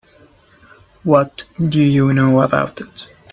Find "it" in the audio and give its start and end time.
2.81-3.07